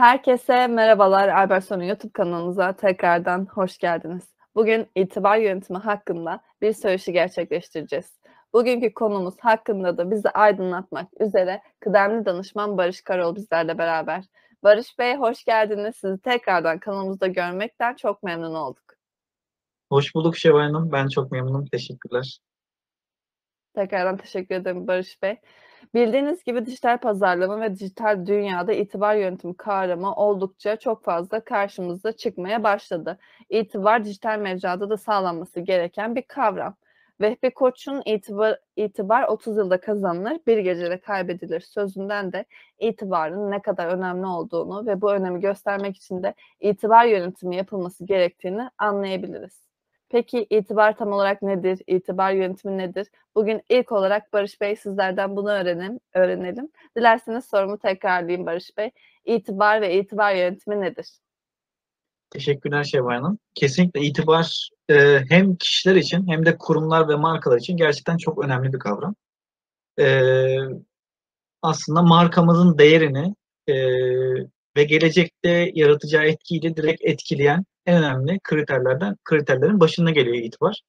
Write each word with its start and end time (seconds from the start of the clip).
Herkese 0.00 0.66
merhabalar. 0.66 1.28
Albertson'un 1.28 1.82
YouTube 1.82 2.12
kanalımıza 2.12 2.72
tekrardan 2.72 3.46
hoş 3.46 3.78
geldiniz. 3.78 4.34
Bugün 4.54 4.86
itibar 4.94 5.36
yönetimi 5.36 5.78
hakkında 5.78 6.40
bir 6.62 6.72
söyleşi 6.72 7.12
gerçekleştireceğiz. 7.12 8.20
Bugünkü 8.52 8.94
konumuz 8.94 9.34
hakkında 9.40 9.98
da 9.98 10.10
bizi 10.10 10.30
aydınlatmak 10.30 11.20
üzere 11.20 11.62
kıdemli 11.80 12.24
danışman 12.24 12.78
Barış 12.78 13.00
Karol 13.00 13.36
bizlerle 13.36 13.78
beraber. 13.78 14.24
Barış 14.62 14.98
Bey 14.98 15.16
hoş 15.16 15.44
geldiniz. 15.44 15.96
Sizi 15.96 16.18
tekrardan 16.18 16.78
kanalımızda 16.78 17.26
görmekten 17.26 17.94
çok 17.94 18.22
memnun 18.22 18.54
olduk. 18.54 18.94
Hoş 19.90 20.14
bulduk 20.14 20.36
Şevval 20.36 20.60
Hanım. 20.60 20.92
Ben 20.92 21.08
çok 21.08 21.32
memnunum. 21.32 21.66
Teşekkürler. 21.66 22.38
Tekrardan 23.74 24.16
teşekkür 24.16 24.54
ederim 24.54 24.86
Barış 24.86 25.22
Bey. 25.22 25.36
Bildiğiniz 25.94 26.44
gibi 26.44 26.66
dijital 26.66 26.98
pazarlama 26.98 27.60
ve 27.60 27.74
dijital 27.74 28.26
dünyada 28.26 28.72
itibar 28.72 29.14
yönetimi 29.14 29.56
kavramı 29.56 30.14
oldukça 30.14 30.76
çok 30.76 31.04
fazla 31.04 31.44
karşımıza 31.44 32.12
çıkmaya 32.12 32.62
başladı. 32.62 33.18
İtibar 33.48 34.04
dijital 34.04 34.38
mecrada 34.38 34.90
da 34.90 34.96
sağlanması 34.96 35.60
gereken 35.60 36.16
bir 36.16 36.22
kavram. 36.22 36.76
Vehbi 37.20 37.50
Koç'un 37.54 38.02
itibar, 38.06 38.58
itibar 38.76 39.28
30 39.28 39.56
yılda 39.56 39.80
kazanılır, 39.80 40.38
bir 40.46 40.58
gecede 40.58 41.00
kaybedilir 41.00 41.60
sözünden 41.60 42.32
de 42.32 42.44
itibarın 42.78 43.50
ne 43.50 43.62
kadar 43.62 43.86
önemli 43.86 44.26
olduğunu 44.26 44.86
ve 44.86 45.00
bu 45.00 45.12
önemi 45.12 45.40
göstermek 45.40 45.96
için 45.96 46.22
de 46.22 46.34
itibar 46.60 47.04
yönetimi 47.04 47.56
yapılması 47.56 48.04
gerektiğini 48.04 48.70
anlayabiliriz. 48.78 49.69
Peki 50.10 50.46
itibar 50.50 50.96
tam 50.96 51.12
olarak 51.12 51.42
nedir? 51.42 51.80
İtibar 51.86 52.32
yönetimi 52.32 52.78
nedir? 52.78 53.06
Bugün 53.34 53.62
ilk 53.68 53.92
olarak 53.92 54.32
Barış 54.32 54.60
Bey 54.60 54.76
sizlerden 54.76 55.36
bunu 55.36 55.50
öğrenelim. 55.50 56.00
öğrenelim. 56.14 56.68
Dilerseniz 56.96 57.44
sorumu 57.44 57.78
tekrarlayayım 57.78 58.46
Barış 58.46 58.76
Bey. 58.76 58.90
İtibar 59.24 59.80
ve 59.80 59.98
itibar 59.98 60.34
yönetimi 60.34 60.80
nedir? 60.80 61.08
Teşekkürler 62.30 62.84
Şevval 62.84 63.14
Hanım. 63.14 63.38
Kesinlikle 63.54 64.00
itibar 64.00 64.70
e, 64.90 65.20
hem 65.28 65.56
kişiler 65.56 65.94
için 65.94 66.28
hem 66.28 66.46
de 66.46 66.58
kurumlar 66.58 67.08
ve 67.08 67.14
markalar 67.14 67.58
için 67.58 67.76
gerçekten 67.76 68.16
çok 68.16 68.44
önemli 68.44 68.72
bir 68.72 68.78
kavram. 68.78 69.14
E, 70.00 70.26
aslında 71.62 72.02
markamızın 72.02 72.78
değerini 72.78 73.34
e, 73.68 73.74
ve 74.76 74.84
gelecekte 74.84 75.70
yaratacağı 75.74 76.24
etkiyi 76.24 76.62
de 76.62 76.76
direkt 76.76 77.04
etkileyen 77.04 77.64
en 77.86 78.02
önemli 78.02 78.40
kriterlerden 78.44 79.16
kriterlerin 79.24 79.80
başında 79.80 80.10
geliyor 80.10 80.36
itibar. 80.36 80.82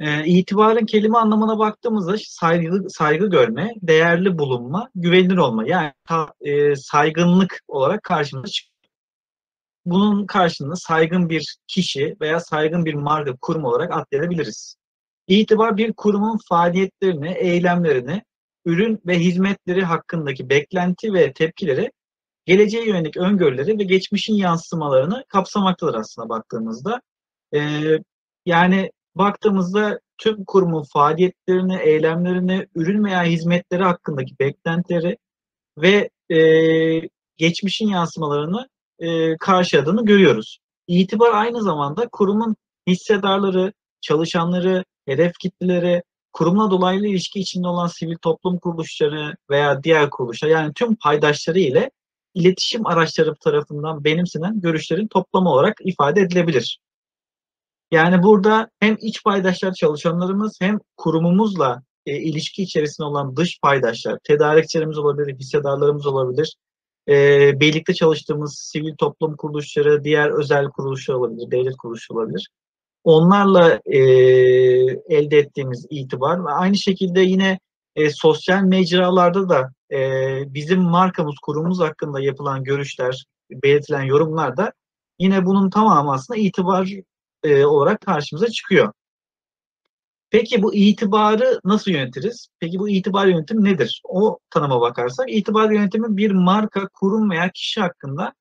E, 0.00 0.26
itibarın 0.26 0.86
kelime 0.86 1.18
anlamına 1.18 1.58
baktığımızda 1.58 2.14
saygı, 2.18 2.90
saygı 2.90 3.26
görme, 3.30 3.74
değerli 3.82 4.38
bulunma, 4.38 4.90
güvenilir 4.94 5.36
olma. 5.36 5.68
Yani 5.68 5.92
e, 6.40 6.76
saygınlık 6.76 7.60
olarak 7.68 8.02
karşımıza 8.02 8.46
çıkıyor. 8.46 8.72
Bunun 9.86 10.26
karşılığında 10.26 10.76
saygın 10.76 11.28
bir 11.28 11.56
kişi 11.66 12.16
veya 12.20 12.40
saygın 12.40 12.84
bir 12.84 12.94
marka, 12.94 13.36
kurum 13.40 13.64
olarak 13.64 13.92
atlayabiliriz. 13.92 14.76
İtibar 15.26 15.76
bir 15.76 15.92
kurumun 15.92 16.38
faaliyetlerini, 16.48 17.28
eylemlerini, 17.28 18.22
ürün 18.64 19.00
ve 19.06 19.18
hizmetleri 19.18 19.84
hakkındaki 19.84 20.48
beklenti 20.48 21.12
ve 21.12 21.32
tepkileri 21.32 21.90
geleceğe 22.46 22.86
yönelik 22.88 23.16
öngörüleri 23.16 23.78
ve 23.78 23.84
geçmişin 23.84 24.34
yansımalarını 24.34 25.24
kapsamaktadır 25.28 25.94
aslında 25.94 26.28
baktığımızda. 26.28 27.02
Ee, 27.54 27.98
yani 28.46 28.90
baktığımızda 29.14 30.00
tüm 30.18 30.44
kurumun 30.44 30.82
faaliyetlerini, 30.92 31.76
eylemlerini, 31.76 32.66
ürün 32.74 33.04
veya 33.04 33.24
hizmetleri 33.24 33.82
hakkındaki 33.82 34.38
beklentileri 34.38 35.16
ve 35.78 36.10
e, 36.30 36.38
geçmişin 37.36 37.88
yansımalarını 37.88 38.68
e, 38.98 39.36
karşıladığını 39.36 40.04
görüyoruz. 40.04 40.58
İtibar 40.86 41.34
aynı 41.34 41.62
zamanda 41.62 42.08
kurumun 42.08 42.56
hissedarları, 42.86 43.72
çalışanları, 44.00 44.84
hedef 45.06 45.32
kitleleri, 45.40 46.02
kurumla 46.32 46.70
dolaylı 46.70 47.06
ilişki 47.06 47.40
içinde 47.40 47.68
olan 47.68 47.86
sivil 47.86 48.16
toplum 48.16 48.58
kuruluşları 48.58 49.36
veya 49.50 49.82
diğer 49.82 50.10
kuruluşlar 50.10 50.48
yani 50.48 50.72
tüm 50.74 50.96
paydaşları 50.96 51.58
ile 51.58 51.90
iletişim 52.34 52.86
araçları 52.86 53.34
tarafından 53.34 54.04
benimsenen 54.04 54.60
görüşlerin 54.60 55.06
toplamı 55.06 55.50
olarak 55.50 55.76
ifade 55.84 56.20
edilebilir. 56.20 56.78
Yani 57.90 58.22
burada 58.22 58.70
hem 58.80 58.96
iç 59.00 59.24
paydaşlar 59.24 59.72
çalışanlarımız 59.72 60.58
hem 60.60 60.78
kurumumuzla 60.96 61.82
e, 62.06 62.16
ilişki 62.16 62.62
içerisinde 62.62 63.06
olan 63.06 63.36
dış 63.36 63.60
paydaşlar, 63.62 64.18
tedarikçilerimiz 64.24 64.98
olabilir, 64.98 65.38
hissedarlarımız 65.38 66.06
olabilir, 66.06 66.56
e, 67.08 67.60
birlikte 67.60 67.94
çalıştığımız 67.94 68.58
sivil 68.58 68.96
toplum 68.96 69.36
kuruluşları, 69.36 70.04
diğer 70.04 70.38
özel 70.38 70.66
kuruluşlar 70.66 71.14
olabilir, 71.14 71.50
devlet 71.50 71.76
kuruluşu 71.76 72.14
olabilir. 72.14 72.48
Onlarla 73.04 73.80
e, 73.84 73.98
elde 75.16 75.38
ettiğimiz 75.38 75.86
itibar 75.90 76.44
ve 76.44 76.50
aynı 76.50 76.76
şekilde 76.76 77.20
yine 77.20 77.58
e, 77.96 78.10
sosyal 78.10 78.62
mecralarda 78.62 79.48
da 79.48 79.72
bizim 80.54 80.82
markamız, 80.82 81.34
kurumumuz 81.42 81.80
hakkında 81.80 82.20
yapılan 82.20 82.64
görüşler, 82.64 83.24
belirtilen 83.50 84.02
yorumlar 84.02 84.56
da 84.56 84.72
yine 85.18 85.46
bunun 85.46 85.70
tamamı 85.70 86.12
aslında 86.12 86.40
itibar 86.40 86.88
e, 87.42 87.64
olarak 87.64 88.00
karşımıza 88.00 88.48
çıkıyor. 88.48 88.92
Peki 90.30 90.62
bu 90.62 90.74
itibarı 90.74 91.60
nasıl 91.64 91.90
yönetiriz? 91.90 92.48
Peki 92.60 92.78
bu 92.78 92.88
itibar 92.88 93.26
yönetimi 93.26 93.64
nedir? 93.64 94.02
O 94.04 94.38
tanıma 94.50 94.80
bakarsak 94.80 95.32
itibar 95.32 95.70
yönetimi 95.70 96.16
bir 96.16 96.30
marka, 96.30 96.88
kurum 96.88 97.30
veya 97.30 97.50
kişi 97.54 97.80
hakkında 97.80 98.32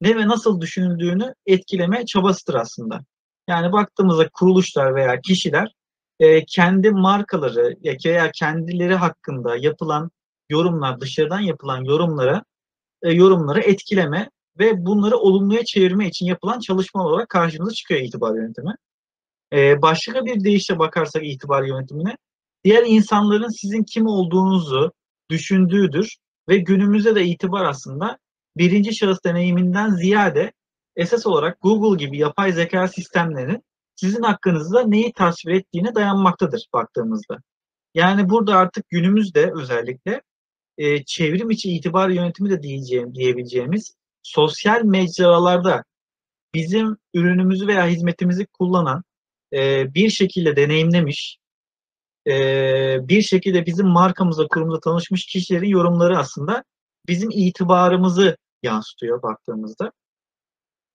ne 0.00 0.16
ve 0.16 0.28
nasıl 0.28 0.60
düşünüldüğünü 0.60 1.34
etkileme 1.46 2.06
çabasıdır 2.06 2.54
aslında. 2.54 3.00
Yani 3.48 3.72
baktığımızda 3.72 4.28
kuruluşlar 4.28 4.94
veya 4.94 5.20
kişiler 5.20 5.74
e, 6.20 6.44
kendi 6.44 6.90
markaları 6.90 7.76
veya 8.04 8.30
kendileri 8.30 8.94
hakkında 8.94 9.56
yapılan 9.56 10.10
yorumlar, 10.48 11.00
dışarıdan 11.00 11.40
yapılan 11.40 11.84
yorumlara 11.84 12.44
e, 13.02 13.12
yorumları 13.12 13.60
etkileme 13.60 14.30
ve 14.58 14.86
bunları 14.86 15.16
olumluya 15.16 15.64
çevirme 15.64 16.08
için 16.08 16.26
yapılan 16.26 16.60
çalışma 16.60 17.06
olarak 17.06 17.28
karşımıza 17.28 17.74
çıkıyor 17.74 18.00
itibar 18.00 18.34
yönetimi. 18.34 18.74
Ee, 19.52 19.82
başka 19.82 20.24
bir 20.24 20.44
deyişle 20.44 20.78
bakarsak 20.78 21.26
itibar 21.26 21.62
yönetimine, 21.62 22.16
diğer 22.64 22.84
insanların 22.86 23.48
sizin 23.48 23.82
kim 23.82 24.06
olduğunuzu 24.06 24.92
düşündüğüdür 25.30 26.16
ve 26.48 26.56
günümüzde 26.56 27.14
de 27.14 27.24
itibar 27.24 27.64
aslında 27.64 28.18
birinci 28.56 28.94
şahıs 28.94 29.18
deneyiminden 29.24 29.90
ziyade 29.90 30.52
esas 30.96 31.26
olarak 31.26 31.60
Google 31.60 32.04
gibi 32.04 32.18
yapay 32.18 32.52
zeka 32.52 32.88
sistemlerinin 32.88 33.62
sizin 33.96 34.22
hakkınızda 34.22 34.82
neyi 34.82 35.12
tasvir 35.12 35.52
ettiğine 35.52 35.94
dayanmaktadır 35.94 36.66
baktığımızda. 36.72 37.38
Yani 37.94 38.30
burada 38.30 38.56
artık 38.56 38.88
günümüzde 38.88 39.52
özellikle 39.54 40.22
e, 40.82 41.04
çevrim 41.04 41.50
içi 41.50 41.72
itibar 41.72 42.08
yönetimi 42.08 42.50
de 42.50 42.62
diyeceğim, 42.62 43.14
diyebileceğimiz 43.14 43.94
sosyal 44.22 44.82
mecralarda 44.84 45.84
bizim 46.54 46.96
ürünümüzü 47.14 47.66
veya 47.66 47.86
hizmetimizi 47.86 48.46
kullanan 48.46 49.04
e, 49.52 49.94
bir 49.94 50.10
şekilde 50.10 50.56
deneyimlemiş, 50.56 51.38
e, 52.26 52.32
bir 53.08 53.22
şekilde 53.22 53.66
bizim 53.66 53.86
markamıza, 53.86 54.46
kurumda 54.46 54.80
tanışmış 54.80 55.26
kişilerin 55.26 55.68
yorumları 55.68 56.18
aslında 56.18 56.64
bizim 57.08 57.30
itibarımızı 57.30 58.36
yansıtıyor 58.62 59.22
baktığımızda. 59.22 59.92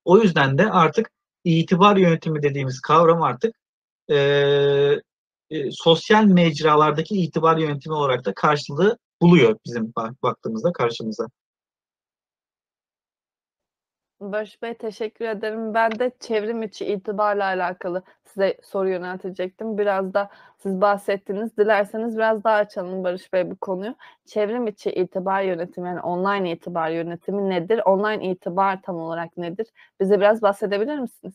O 0.05 0.19
yüzden 0.19 0.57
de 0.57 0.71
artık 0.71 1.09
itibar 1.43 1.97
yönetimi 1.97 2.43
dediğimiz 2.43 2.79
kavram 2.81 3.21
artık 3.21 3.55
e, 4.09 4.15
e, 5.49 5.71
sosyal 5.71 6.23
mecralardaki 6.23 7.15
itibar 7.15 7.57
yönetimi 7.57 7.95
olarak 7.95 8.25
da 8.25 8.33
karşılığı 8.33 8.97
buluyor 9.21 9.57
bizim 9.65 9.93
baktığımızda 10.23 10.71
karşımıza. 10.73 11.27
Barış 14.21 14.61
Bey 14.61 14.73
teşekkür 14.73 15.25
ederim. 15.25 15.73
Ben 15.73 15.99
de 15.99 16.11
çevrim 16.19 16.63
içi 16.63 16.85
itibarla 16.85 17.43
alakalı 17.43 18.03
size 18.23 18.57
soru 18.63 18.89
yöneltecektim. 18.89 19.77
Biraz 19.77 20.13
da 20.13 20.29
siz 20.57 20.81
bahsettiniz. 20.81 21.57
Dilerseniz 21.57 22.17
biraz 22.17 22.43
daha 22.43 22.55
açalım 22.55 23.03
Barış 23.03 23.33
Bey 23.33 23.51
bu 23.51 23.55
konuyu. 23.55 23.95
Çevrim 24.25 24.67
içi 24.67 24.91
itibar 24.91 25.41
yönetimi 25.41 25.87
yani 25.87 26.01
online 26.01 26.51
itibar 26.51 26.89
yönetimi 26.89 27.49
nedir? 27.49 27.81
Online 27.85 28.31
itibar 28.31 28.81
tam 28.81 28.95
olarak 28.95 29.37
nedir? 29.37 29.67
Bize 29.99 30.19
biraz 30.19 30.41
bahsedebilir 30.41 30.99
misiniz? 30.99 31.33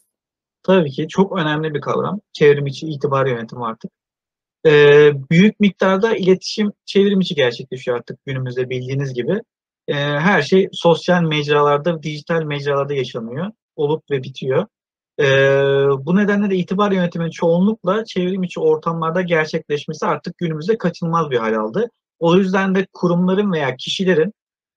Tabii 0.62 0.90
ki 0.90 1.08
çok 1.08 1.38
önemli 1.38 1.75
bir 1.75 1.81
kavram. 1.81 2.20
Çevrim 2.32 2.67
içi 2.67 2.87
itibar 2.87 3.26
yönetimi 3.26 3.64
artık. 3.64 3.93
Ee, 4.67 5.12
büyük 5.31 5.61
miktarda 5.61 6.17
iletişim 6.17 6.73
çevrim 6.85 7.20
içi 7.20 7.35
gerçekleşiyor 7.35 7.97
artık 7.97 8.26
günümüzde 8.26 8.70
bildiğiniz 8.70 9.14
gibi 9.14 9.41
e, 9.88 9.94
her 9.94 10.43
şey 10.43 10.69
sosyal 10.73 11.23
mecralarda, 11.23 12.03
dijital 12.03 12.43
mecralarda 12.43 12.94
yaşanıyor. 12.94 13.50
Olup 13.76 14.11
ve 14.11 14.23
bitiyor. 14.23 14.67
E, 15.20 15.25
bu 16.06 16.17
nedenle 16.17 16.50
de 16.50 16.56
itibar 16.56 16.93
yönetiminin 16.93 17.31
çoğunlukla 17.31 18.05
çevrim 18.05 18.43
içi 18.43 18.61
ortamlarda 18.61 19.23
gerçekleşmesi 19.23 20.06
artık 20.06 20.38
günümüzde 20.38 20.79
kaçınılmaz 20.79 21.31
bir 21.31 21.38
hal 21.38 21.55
aldı. 21.55 21.91
O 22.19 22.37
yüzden 22.37 22.75
de 22.75 22.87
kurumların 22.93 23.53
veya 23.53 23.76
kişilerin 23.76 24.32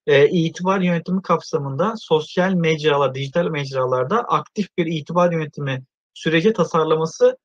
e, 0.07 0.29
itibar 0.29 0.81
yönetimi 0.81 1.21
kapsamında 1.21 1.93
sosyal 1.97 2.53
mecralar, 2.53 3.15
dijital 3.15 3.47
mecralarda 3.47 4.19
aktif 4.19 4.67
bir 4.77 4.85
itibar 4.85 5.31
yönetimi 5.31 5.83
süreci 6.13 6.53
tasarlaması 6.53 7.37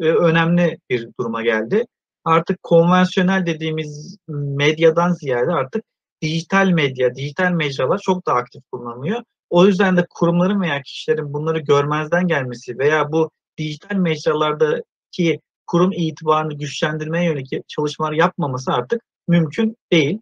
e, 0.00 0.04
önemli 0.04 0.78
bir 0.90 1.08
duruma 1.20 1.42
geldi. 1.42 1.86
Artık 2.24 2.62
konvansiyonel 2.62 3.46
dediğimiz 3.46 4.16
medyadan 4.28 5.12
ziyade 5.12 5.52
artık 5.52 5.84
dijital 6.22 6.66
medya, 6.68 7.14
dijital 7.14 7.52
mecralar 7.52 7.98
çok 7.98 8.26
daha 8.26 8.36
aktif 8.36 8.62
kullanılıyor. 8.72 9.22
O 9.50 9.66
yüzden 9.66 9.96
de 9.96 10.06
kurumların 10.10 10.60
veya 10.60 10.82
kişilerin 10.82 11.32
bunları 11.32 11.58
görmezden 11.58 12.26
gelmesi 12.26 12.78
veya 12.78 13.12
bu 13.12 13.30
dijital 13.58 13.96
mecralardaki 13.96 15.40
kurum 15.66 15.92
itibarını 15.92 16.54
güçlendirmeye 16.54 17.24
yönelik 17.24 17.68
çalışmalar 17.68 18.12
yapmaması 18.12 18.72
artık 18.72 19.02
mümkün 19.28 19.76
değil. 19.92 20.20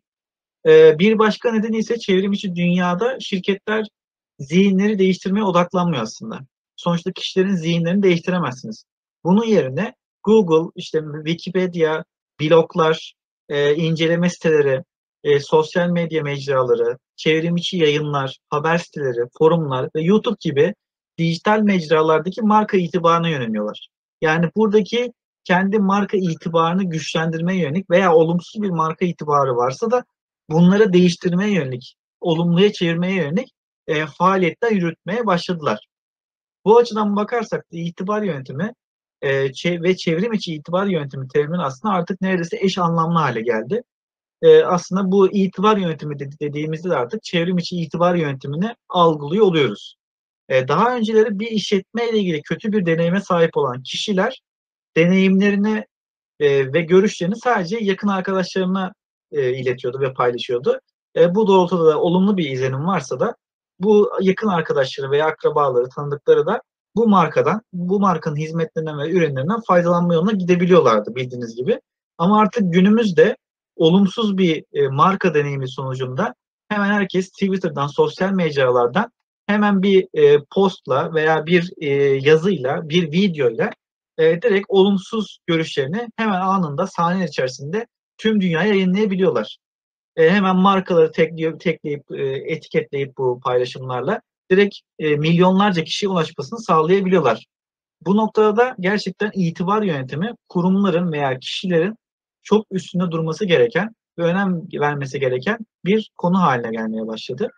Ee, 0.66 0.98
bir 0.98 1.18
başka 1.18 1.52
nedeni 1.52 1.78
ise 1.78 1.98
çevrim 1.98 2.32
içi 2.32 2.56
dünyada 2.56 3.20
şirketler 3.20 3.86
zihinleri 4.38 4.98
değiştirmeye 4.98 5.44
odaklanmıyor 5.44 6.02
aslında. 6.02 6.40
Sonuçta 6.76 7.12
kişilerin 7.12 7.54
zihinlerini 7.54 8.02
değiştiremezsiniz. 8.02 8.84
Bunun 9.26 9.44
yerine 9.44 9.94
Google, 10.24 10.70
işte 10.76 11.02
Wikipedia, 11.24 12.04
bloglar, 12.40 13.14
e, 13.48 13.74
inceleme 13.74 14.30
siteleri, 14.30 14.84
e, 15.24 15.40
sosyal 15.40 15.88
medya 15.88 16.22
mecraları, 16.22 16.98
çevrim 17.16 17.56
içi 17.56 17.76
yayınlar, 17.76 18.38
haber 18.50 18.78
siteleri, 18.78 19.28
forumlar 19.38 19.90
ve 19.96 20.02
YouTube 20.02 20.36
gibi 20.40 20.74
dijital 21.18 21.60
mecralardaki 21.60 22.42
marka 22.42 22.76
itibarına 22.76 23.28
yöneliyorlar. 23.28 23.88
Yani 24.20 24.50
buradaki 24.56 25.12
kendi 25.44 25.78
marka 25.78 26.16
itibarını 26.16 26.84
güçlendirmeye 26.84 27.60
yönelik 27.60 27.90
veya 27.90 28.14
olumsuz 28.14 28.62
bir 28.62 28.70
marka 28.70 29.04
itibarı 29.04 29.56
varsa 29.56 29.90
da 29.90 30.04
bunları 30.50 30.92
değiştirmeye 30.92 31.52
yönelik, 31.52 31.96
olumluya 32.20 32.72
çevirmeye 32.72 33.14
yönelik 33.14 33.52
e, 33.86 34.06
faaliyetler 34.06 34.70
yürütmeye 34.70 35.26
başladılar. 35.26 35.86
Bu 36.64 36.78
açıdan 36.78 37.16
bakarsak 37.16 37.72
da 37.72 37.76
itibar 37.76 38.22
yönetimi 38.22 38.72
e, 39.22 39.50
ve 39.82 39.96
çevrim 39.96 40.32
içi 40.32 40.54
itibar 40.54 40.86
yönetimi 40.86 41.28
terimin 41.28 41.58
aslında 41.58 41.94
artık 41.94 42.20
neredeyse 42.20 42.56
eş 42.60 42.78
anlamlı 42.78 43.18
hale 43.18 43.40
geldi. 43.40 43.82
E, 44.42 44.62
aslında 44.62 45.12
bu 45.12 45.32
itibar 45.32 45.76
yönetimi 45.76 46.18
dediğimizde 46.18 46.90
de 46.90 46.96
artık 46.96 47.22
çevrim 47.22 47.58
içi 47.58 47.76
itibar 47.76 48.14
yönetimini 48.14 48.74
algılıyor 48.88 49.46
oluyoruz. 49.46 49.96
E, 50.48 50.68
daha 50.68 50.96
önceleri 50.96 51.38
bir 51.38 51.50
işletme 51.50 52.10
ile 52.10 52.18
ilgili 52.18 52.42
kötü 52.42 52.72
bir 52.72 52.86
deneyime 52.86 53.20
sahip 53.20 53.56
olan 53.56 53.82
kişiler 53.82 54.42
deneyimlerini 54.96 55.84
e, 56.40 56.72
ve 56.72 56.80
görüşlerini 56.80 57.36
sadece 57.36 57.78
yakın 57.78 58.08
arkadaşlarına 58.08 58.92
e, 59.32 59.52
iletiyordu 59.52 60.00
ve 60.00 60.12
paylaşıyordu. 60.12 60.80
E, 61.16 61.34
bu 61.34 61.46
doğrultuda 61.46 61.86
da 61.86 62.00
olumlu 62.00 62.36
bir 62.36 62.50
izlenim 62.50 62.86
varsa 62.86 63.20
da 63.20 63.36
bu 63.78 64.10
yakın 64.20 64.48
arkadaşları 64.48 65.10
veya 65.10 65.26
akrabaları, 65.26 65.88
tanıdıkları 65.88 66.46
da 66.46 66.62
bu 66.96 67.08
markadan, 67.08 67.62
bu 67.72 68.00
markanın 68.00 68.36
hizmetlerinden 68.36 68.98
ve 68.98 69.10
ürünlerinden 69.10 69.60
faydalanma 69.60 70.14
yoluna 70.14 70.32
gidebiliyorlardı 70.32 71.14
bildiğiniz 71.14 71.56
gibi. 71.56 71.80
Ama 72.18 72.40
artık 72.40 72.72
günümüzde 72.72 73.36
olumsuz 73.76 74.38
bir 74.38 74.64
e, 74.72 74.88
marka 74.88 75.34
deneyimi 75.34 75.68
sonucunda 75.68 76.34
hemen 76.68 76.92
herkes 76.92 77.30
Twitter'dan, 77.30 77.86
sosyal 77.86 78.32
mecralardan 78.32 79.10
hemen 79.46 79.82
bir 79.82 80.08
e, 80.14 80.44
postla 80.54 81.14
veya 81.14 81.46
bir 81.46 81.72
e, 81.78 81.88
yazıyla, 82.28 82.88
bir 82.88 83.12
videoyla 83.12 83.70
e, 84.18 84.42
direkt 84.42 84.66
olumsuz 84.68 85.38
görüşlerini 85.46 86.08
hemen 86.16 86.40
anında 86.40 86.86
saniye 86.86 87.26
içerisinde 87.26 87.86
tüm 88.18 88.40
dünyaya 88.40 88.68
yayınlayabiliyorlar. 88.68 89.58
E, 90.16 90.30
hemen 90.30 90.56
markaları 90.56 91.12
tekleyip, 91.12 91.60
tekleyip 91.60 92.10
e, 92.10 92.22
etiketleyip 92.26 93.16
bu 93.18 93.40
paylaşımlarla 93.40 94.20
direkt 94.50 94.76
e, 94.98 95.16
milyonlarca 95.16 95.84
kişiye 95.84 96.10
ulaşmasını 96.10 96.58
sağlayabiliyorlar. 96.58 97.46
Bu 98.02 98.16
noktada 98.16 98.56
da 98.56 98.76
gerçekten 98.80 99.30
itibar 99.34 99.82
yönetimi 99.82 100.34
kurumların 100.48 101.12
veya 101.12 101.38
kişilerin 101.38 101.96
çok 102.42 102.66
üstünde 102.70 103.10
durması 103.10 103.44
gereken 103.44 103.94
ve 104.18 104.22
önem 104.22 104.62
vermesi 104.72 105.20
gereken 105.20 105.58
bir 105.84 106.10
konu 106.16 106.38
haline 106.38 106.70
gelmeye 106.70 107.06
başladı. 107.06 107.50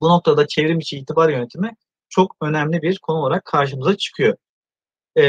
Bu 0.00 0.08
noktada 0.08 0.46
çevrim 0.46 0.78
içi 0.78 0.98
itibar 0.98 1.28
yönetimi 1.28 1.76
çok 2.08 2.36
önemli 2.42 2.82
bir 2.82 2.98
konu 2.98 3.18
olarak 3.18 3.44
karşımıza 3.44 3.96
çıkıyor. 3.96 4.36
E, 5.16 5.22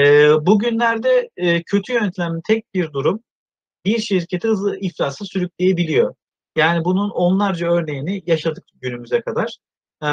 bugünlerde 0.46 1.30
e, 1.38 1.64
kötü 1.64 1.94
yönetilen 1.94 2.42
tek 2.48 2.74
bir 2.74 2.94
durum 2.94 3.24
bir 3.86 4.00
şirketi 4.00 4.48
hızlı 4.48 4.78
iflasa 4.80 5.26
sürükleyebiliyor. 5.26 6.16
Yani 6.58 6.86
bunun 6.86 7.10
onlarca 7.10 7.72
örneğini 7.72 8.24
yaşadık 8.26 8.64
günümüze 8.82 9.22
kadar. 9.22 9.58
E, 10.04 10.10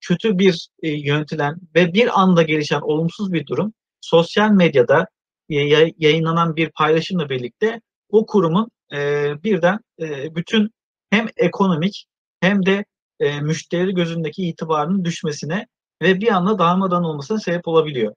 kötü 0.00 0.38
bir 0.38 0.68
e, 0.82 0.88
yönetilen 0.90 1.56
ve 1.74 1.94
bir 1.94 2.20
anda 2.20 2.42
gelişen 2.42 2.80
olumsuz 2.80 3.32
bir 3.32 3.46
durum 3.46 3.72
sosyal 4.00 4.50
medyada 4.50 5.06
e, 5.48 5.54
yayınlanan 5.98 6.56
bir 6.56 6.70
paylaşımla 6.70 7.28
birlikte 7.28 7.80
o 8.08 8.26
kurumun 8.26 8.70
e, 8.92 9.32
birden 9.42 9.78
e, 10.00 10.34
bütün 10.34 10.70
hem 11.10 11.26
ekonomik 11.36 12.06
hem 12.40 12.66
de 12.66 12.84
e, 13.20 13.40
müşteri 13.40 13.94
gözündeki 13.94 14.48
itibarının 14.48 15.04
düşmesine 15.04 15.66
ve 16.02 16.20
bir 16.20 16.28
anda 16.28 16.58
darmadan 16.58 17.04
olmasına 17.04 17.38
sebep 17.38 17.68
olabiliyor. 17.68 18.14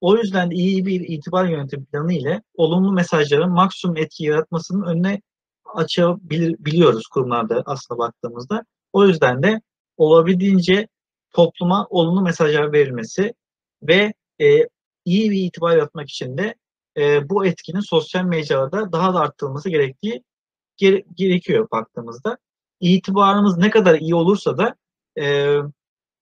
O 0.00 0.16
yüzden 0.16 0.50
iyi 0.50 0.86
bir 0.86 1.00
itibar 1.00 1.44
yönetim 1.44 1.84
planı 1.84 2.12
ile 2.12 2.42
olumlu 2.54 2.92
mesajların 2.92 3.50
maksimum 3.50 3.96
etki 3.96 4.24
yaratmasının 4.24 4.86
önüne 4.86 5.20
açabiliyoruz 5.74 7.06
kurumlarda 7.06 7.62
aslında 7.66 7.98
baktığımızda. 7.98 8.64
O 8.92 9.06
yüzden 9.06 9.42
de 9.42 9.60
olabildiğince 9.98 10.88
topluma 11.30 11.86
olumlu 11.90 12.22
mesajlar 12.22 12.72
verilmesi 12.72 13.34
ve 13.82 14.14
e, 14.40 14.68
iyi 15.04 15.30
bir 15.30 15.42
itibar 15.42 15.76
yaratmak 15.76 16.10
için 16.10 16.38
de 16.38 16.54
e, 16.96 17.28
bu 17.28 17.46
etkinin 17.46 17.80
sosyal 17.80 18.24
mecralarda 18.24 18.92
daha 18.92 19.14
da 19.14 19.20
arttırılması 19.20 19.70
gerektiği 19.70 20.24
gere, 20.76 21.04
gerekiyor 21.14 21.68
baktığımızda. 21.72 22.38
İtibarımız 22.80 23.58
ne 23.58 23.70
kadar 23.70 23.94
iyi 23.94 24.14
olursa 24.14 24.58
da 24.58 24.76
e, 25.20 25.56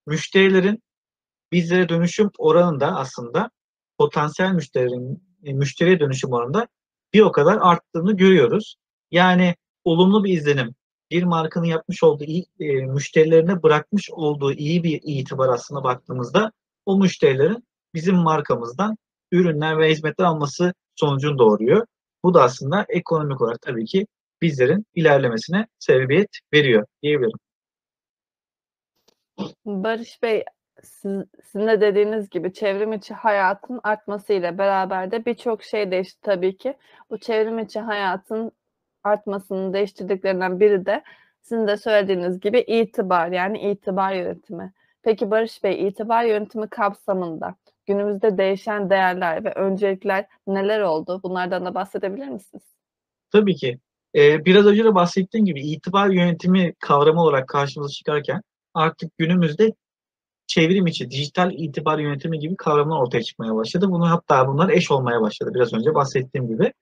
müşterilerin 0.07 0.83
bizlere 1.53 1.89
dönüşüm 1.89 2.31
oranında 2.39 2.97
aslında 2.97 3.51
potansiyel 3.99 4.53
müşterinin 4.53 5.23
e, 5.45 5.53
müşteriye 5.53 6.01
dönüşüm 6.01 6.33
oranında 6.33 6.69
bir 7.13 7.21
o 7.21 7.33
kadar 7.33 7.59
arttığını 7.61 8.17
görüyoruz. 8.17 8.77
Yani 9.11 9.55
olumlu 9.85 10.25
bir 10.25 10.33
izlenim, 10.33 10.75
bir 11.11 11.23
markanın 11.23 11.65
yapmış 11.65 12.03
olduğu 12.03 12.25
e, 12.61 12.87
müşterilerine 12.87 13.63
bırakmış 13.63 14.11
olduğu 14.11 14.53
iyi 14.53 14.83
bir 14.83 15.01
itibar 15.05 15.49
aslında 15.49 15.85
baktığımızda 15.85 16.53
o 16.87 16.99
müşterilerin 16.99 17.65
bizim 17.95 18.17
markamızdan 18.17 18.97
ürünler 19.33 19.79
ve 19.79 19.91
hizmetler 19.91 20.25
alması 20.25 20.75
sonucunu 20.95 21.39
doğuruyor. 21.39 21.87
Bu 22.25 22.35
da 22.35 22.43
aslında 22.43 22.87
ekonomik 22.89 23.41
olarak 23.41 23.63
tabii 23.63 23.85
ki 23.85 24.07
bizlerin 24.43 24.87
ilerlemesine 24.95 25.67
sebebiyet 25.79 26.31
veriyor 26.53 26.87
diyebilirim. 27.03 27.39
Barış 29.67 30.23
Bey, 30.23 30.45
siz, 30.83 31.25
sizin 31.45 31.67
de 31.67 31.81
dediğiniz 31.81 32.31
gibi 32.31 32.53
çevrim 32.53 32.93
içi 32.93 33.15
hayatın 33.15 33.81
artmasıyla 33.83 34.59
beraber 34.59 35.11
de 35.11 35.25
birçok 35.27 35.63
şey 35.63 35.91
değişti 35.91 36.21
tabii 36.23 36.57
ki. 36.57 36.77
Bu 37.11 37.19
çevrim 37.19 37.59
içi 37.59 37.81
hayatın 37.81 38.53
artmasını 39.07 39.73
değiştirdiklerinden 39.73 40.61
biri 40.61 40.87
de 40.87 41.03
sizin 41.43 41.67
de 41.67 41.77
söylediğiniz 41.77 42.41
gibi 42.41 42.61
itibar 42.61 43.29
yani 43.29 43.71
itibar 43.71 44.13
yönetimi. 44.13 44.73
Peki 45.03 45.31
Barış 45.31 45.65
Bey 45.65 45.89
itibar 45.89 46.25
yönetimi 46.25 46.69
kapsamında 46.69 47.55
günümüzde 47.87 48.39
değişen 48.39 48.91
değerler 48.91 49.45
ve 49.45 49.53
öncelikler 49.53 50.27
neler 50.47 50.81
oldu? 50.81 51.21
Bunlardan 51.23 51.65
da 51.65 51.75
bahsedebilir 51.75 52.29
misiniz? 52.29 52.65
Tabii 53.31 53.55
ki. 53.55 53.79
Ee, 54.15 54.45
biraz 54.45 54.67
önce 54.67 54.85
de 54.85 54.95
bahsettiğim 54.95 55.47
gibi 55.47 55.61
itibar 55.61 56.09
yönetimi 56.09 56.75
kavramı 56.81 57.23
olarak 57.23 57.49
karşımıza 57.49 57.93
çıkarken 57.93 58.43
artık 58.75 59.19
günümüzde 59.19 59.73
çevrim 60.47 60.87
içi 60.87 61.11
dijital 61.11 61.53
itibar 61.53 61.99
yönetimi 61.99 62.39
gibi 62.39 62.57
kavramlar 62.57 62.99
ortaya 62.99 63.23
çıkmaya 63.23 63.55
başladı. 63.55 63.91
Bunu 63.91 64.11
hatta 64.11 64.49
bunlar 64.49 64.69
eş 64.69 64.91
olmaya 64.91 65.21
başladı 65.21 65.51
biraz 65.55 65.73
önce 65.73 65.95
bahsettiğim 65.95 66.49
gibi. 66.49 66.73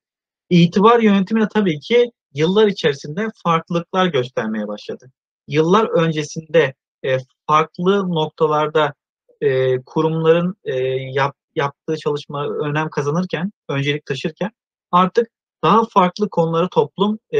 İtibar 0.51 1.01
yönetimi 1.01 1.41
de 1.41 1.49
tabii 1.55 1.81
ki 1.81 2.11
yıllar 2.35 2.67
içerisinde 2.67 3.29
farklılıklar 3.45 4.07
göstermeye 4.07 4.69
başladı. 4.69 5.11
Yıllar 5.49 5.89
öncesinde 5.89 6.75
e, 7.05 7.19
farklı 7.47 8.09
noktalarda 8.09 8.95
e, 9.41 9.81
kurumların 9.83 10.57
e, 10.65 10.75
yap, 11.13 11.37
yaptığı 11.55 11.97
çalışma 11.97 12.49
önem 12.49 12.91
kazanırken, 12.91 13.53
öncelik 13.69 14.07
taşırken 14.07 14.51
artık 14.93 15.29
daha 15.65 15.85
farklı 15.85 16.29
konuları 16.29 16.69
toplum 16.69 17.19
e, 17.33 17.39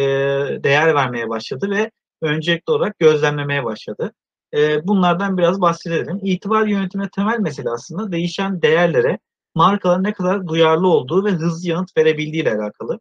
değer 0.65 0.95
vermeye 0.95 1.29
başladı 1.29 1.71
ve 1.71 1.91
öncelikli 2.23 2.71
olarak 2.71 2.99
gözlemlemeye 2.99 3.65
başladı. 3.65 4.13
E, 4.55 4.87
bunlardan 4.87 5.39
biraz 5.39 5.61
bahsedelim. 5.61 6.21
İtibar 6.23 6.67
yönetimine 6.67 7.09
temel 7.09 7.39
mesele 7.39 7.71
aslında 7.71 8.13
değişen 8.13 8.63
değerlere 8.63 9.19
markaların 9.55 10.05
ne 10.05 10.13
kadar 10.13 10.47
duyarlı 10.47 10.89
olduğu 10.89 11.25
ve 11.25 11.31
hızlı 11.31 11.69
yanıt 11.69 11.97
verebildiği 11.97 12.43
ile 12.43 12.55
alakalı. 12.55 13.01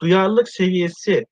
Duyarlılık 0.00 0.48
seviyesi 0.48 1.26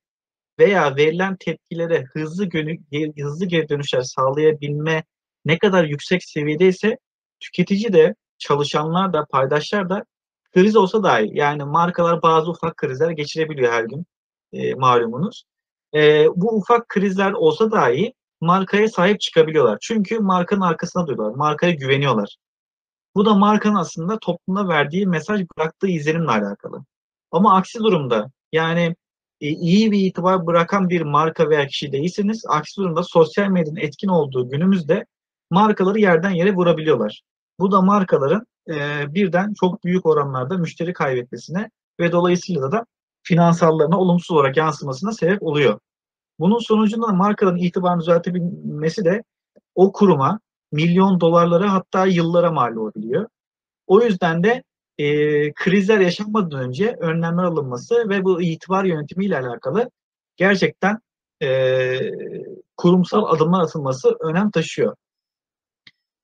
veya 0.59 0.95
verilen 0.95 1.35
tepkilere 1.39 2.05
hızlı, 2.13 2.45
gönü, 2.45 2.77
hızlı 3.23 3.45
geri 3.45 3.69
dönüşler 3.69 4.01
sağlayabilme 4.01 5.03
ne 5.45 5.57
kadar 5.57 5.83
yüksek 5.83 6.23
seviyedeyse 6.23 6.97
tüketici 7.39 7.93
de, 7.93 8.15
çalışanlar 8.37 9.13
da, 9.13 9.25
paydaşlar 9.31 9.89
da 9.89 10.05
kriz 10.53 10.75
olsa 10.75 11.03
dahi 11.03 11.29
yani 11.33 11.63
markalar 11.63 12.21
bazı 12.21 12.51
ufak 12.51 12.77
krizler 12.77 13.09
geçirebiliyor 13.09 13.73
her 13.73 13.83
gün 13.83 14.05
e, 14.53 14.73
malumunuz. 14.73 15.43
E, 15.95 16.27
bu 16.35 16.57
ufak 16.57 16.89
krizler 16.89 17.31
olsa 17.31 17.71
dahi 17.71 18.13
markaya 18.41 18.87
sahip 18.87 19.21
çıkabiliyorlar. 19.21 19.77
Çünkü 19.81 20.19
markanın 20.19 20.61
arkasına 20.61 21.07
duruyorlar. 21.07 21.35
Markaya 21.35 21.73
güveniyorlar. 21.73 22.37
Bu 23.15 23.25
da 23.25 23.33
markanın 23.33 23.75
aslında 23.75 24.19
topluma 24.19 24.67
verdiği 24.67 25.07
mesaj 25.07 25.41
bıraktığı 25.57 25.87
izlenimle 25.87 26.31
alakalı. 26.31 26.85
Ama 27.31 27.57
aksi 27.57 27.79
durumda 27.79 28.31
yani 28.51 28.95
e, 29.41 29.47
iyi 29.49 29.91
bir 29.91 29.99
itibar 29.99 30.47
bırakan 30.47 30.89
bir 30.89 31.01
marka 31.01 31.49
veya 31.49 31.67
kişi 31.67 31.91
değilseniz 31.91 32.43
aksi 32.49 32.81
durumda 32.81 33.03
sosyal 33.03 33.47
medyanın 33.49 33.77
etkin 33.77 34.07
olduğu 34.07 34.49
günümüzde 34.49 35.05
markaları 35.51 35.99
yerden 35.99 36.29
yere 36.29 36.55
vurabiliyorlar. 36.55 37.21
Bu 37.59 37.71
da 37.71 37.81
markaların 37.81 38.45
e, 38.69 39.05
birden 39.13 39.53
çok 39.53 39.83
büyük 39.83 40.05
oranlarda 40.05 40.57
müşteri 40.57 40.93
kaybetmesine 40.93 41.69
ve 41.99 42.11
dolayısıyla 42.11 42.71
da 42.71 42.85
finansallarına 43.23 43.99
olumsuz 43.99 44.31
olarak 44.31 44.57
yansımasına 44.57 45.11
sebep 45.11 45.43
oluyor. 45.43 45.79
Bunun 46.39 46.59
sonucunda 46.59 47.07
markanın 47.07 47.57
itibarını 47.57 48.01
düzeltebilmesi 48.01 49.05
de 49.05 49.23
o 49.75 49.91
kuruma 49.91 50.39
milyon 50.71 51.19
dolarlara 51.19 51.73
hatta 51.73 52.05
yıllara 52.05 52.51
mal 52.51 52.75
olabiliyor. 52.75 53.27
O 53.87 54.01
yüzden 54.01 54.43
de 54.43 54.63
e, 54.97 55.05
krizler 55.53 55.99
yaşanmadan 55.99 56.59
önce 56.59 56.95
önlemler 56.99 57.43
alınması 57.43 58.09
ve 58.09 58.23
bu 58.23 58.41
itibar 58.41 58.83
yönetimiyle 58.83 59.39
alakalı 59.39 59.89
gerçekten 60.37 60.99
e, 61.43 61.99
kurumsal 62.77 63.23
adımlar 63.23 63.61
atılması 63.61 64.17
önem 64.19 64.51
taşıyor. 64.51 64.95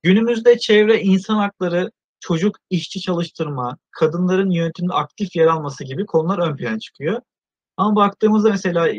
Günümüzde 0.04 0.58
çevre, 0.58 1.02
insan 1.02 1.36
hakları, 1.36 1.92
çocuk 2.20 2.58
işçi 2.70 3.02
çalıştırma, 3.02 3.78
kadınların 3.92 4.50
yönetimde 4.50 4.94
aktif 4.94 5.36
yer 5.36 5.48
alması 5.48 5.84
gibi 5.84 6.06
konular 6.06 6.40
ön 6.50 6.56
plana 6.56 6.80
çıkıyor. 6.80 7.22
Ama 7.78 7.96
baktığımızda 7.96 8.50
mesela 8.50 8.90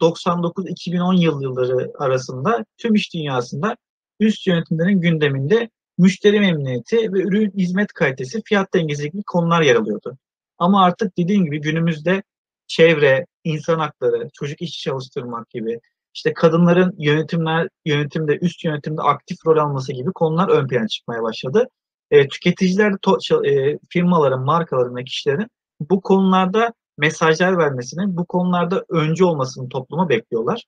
99-2010 0.00 1.20
yıl 1.20 1.42
yılları 1.42 1.92
arasında 1.98 2.64
tüm 2.78 2.94
iş 2.94 3.14
dünyasında 3.14 3.76
üst 4.20 4.46
yönetimlerin 4.46 5.00
gündeminde 5.00 5.70
müşteri 5.98 6.40
memnuniyeti 6.40 6.96
ve 6.96 7.22
ürün 7.22 7.52
hizmet 7.56 7.92
kalitesi, 7.92 8.42
fiyat 8.44 8.74
dengesi 8.74 9.10
gibi 9.10 9.22
konular 9.26 9.62
yer 9.62 9.76
alıyordu. 9.76 10.18
Ama 10.58 10.84
artık 10.84 11.16
dediğim 11.18 11.44
gibi 11.44 11.60
günümüzde 11.60 12.22
çevre, 12.66 13.26
insan 13.44 13.78
hakları, 13.78 14.28
çocuk 14.32 14.62
işçi 14.62 14.80
çalıştırmak 14.82 15.50
gibi, 15.50 15.80
işte 16.14 16.32
kadınların 16.32 16.94
yönetimler 16.98 17.68
yönetimde, 17.84 18.38
üst 18.38 18.64
yönetimde 18.64 19.02
aktif 19.02 19.38
rol 19.46 19.56
alması 19.56 19.92
gibi 19.92 20.12
konular 20.12 20.48
ön 20.48 20.68
plana 20.68 20.88
çıkmaya 20.88 21.22
başladı. 21.22 21.66
E, 22.10 22.28
tüketiciler, 22.28 22.96
to, 23.02 23.18
e, 23.44 23.78
firmaların, 23.88 24.44
markaların 24.44 24.96
ve 24.96 25.04
kişilerin 25.04 25.48
bu 25.80 26.00
konularda 26.00 26.72
mesajlar 26.98 27.58
vermesini, 27.58 28.16
bu 28.16 28.26
konularda 28.26 28.84
öncü 28.88 29.24
olmasını 29.24 29.68
topluma 29.68 30.08
bekliyorlar. 30.08 30.64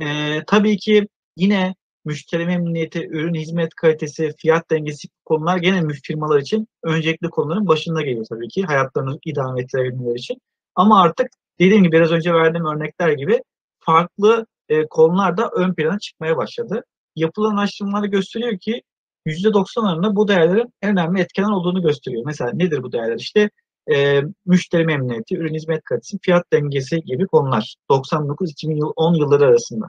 E, 0.00 0.06
tabii 0.46 0.76
ki 0.76 1.08
yine 1.36 1.74
müşteri 2.06 2.46
memnuniyeti, 2.46 3.06
ürün 3.06 3.34
hizmet 3.34 3.74
kalitesi, 3.74 4.32
fiyat 4.38 4.70
dengesi 4.70 5.08
konular 5.24 5.56
gene 5.56 5.88
firmalar 5.88 6.38
için 6.38 6.68
öncelikli 6.82 7.30
konuların 7.30 7.68
başında 7.68 8.02
geliyor 8.02 8.26
tabii 8.28 8.48
ki 8.48 8.62
hayatlarını 8.62 9.18
idame 9.24 9.60
ettirebilmeleri 9.60 10.18
için. 10.18 10.36
Ama 10.74 11.02
artık 11.02 11.26
dediğim 11.58 11.82
gibi 11.82 11.96
biraz 11.96 12.12
önce 12.12 12.34
verdiğim 12.34 12.66
örnekler 12.66 13.08
gibi 13.12 13.42
farklı 13.80 14.46
e, 14.68 14.86
konular 14.86 15.36
da 15.36 15.50
ön 15.56 15.74
plana 15.74 15.98
çıkmaya 15.98 16.36
başladı. 16.36 16.84
Yapılan 17.16 17.56
araştırmalar 17.56 18.04
gösteriyor 18.04 18.58
ki 18.58 18.82
%90 19.26 19.80
oranında 19.80 20.16
bu 20.16 20.28
değerlerin 20.28 20.72
en 20.82 20.90
önemli 20.90 21.20
etkenler 21.20 21.50
olduğunu 21.50 21.82
gösteriyor. 21.82 22.22
Mesela 22.26 22.50
nedir 22.54 22.82
bu 22.82 22.92
değerler? 22.92 23.16
İşte 23.16 23.50
e, 23.94 24.22
müşteri 24.46 24.84
memnuniyeti, 24.84 25.36
ürün 25.36 25.54
hizmet 25.54 25.84
kalitesi, 25.84 26.18
fiyat 26.22 26.52
dengesi 26.52 27.00
gibi 27.00 27.26
konular. 27.26 27.74
99-2010 27.90 29.18
yılları 29.18 29.44
arasında. 29.44 29.86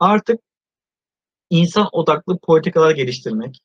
Artık 0.00 0.40
insan 1.50 1.88
odaklı 1.92 2.38
politikalar 2.38 2.90
geliştirmek, 2.90 3.60